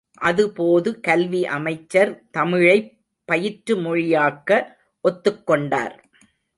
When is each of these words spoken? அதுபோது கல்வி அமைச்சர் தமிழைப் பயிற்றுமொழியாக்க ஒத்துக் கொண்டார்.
அதுபோது 0.21 0.99
கல்வி 0.99 1.45
அமைச்சர் 1.47 2.23
தமிழைப் 2.31 2.89
பயிற்றுமொழியாக்க 3.31 4.61
ஒத்துக் 5.01 5.45
கொண்டார். 5.45 5.95